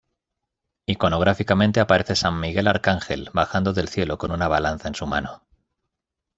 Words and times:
Iconográficamente 0.87 1.79
aparece 1.79 2.15
San 2.15 2.39
Miguel 2.39 2.65
Arcángel 2.67 3.29
bajando 3.35 3.71
del 3.71 3.87
cielo 3.87 4.17
con 4.17 4.31
una 4.31 4.47
balanza 4.47 4.87
en 4.87 4.95
su 4.95 5.05
mano. 5.05 5.43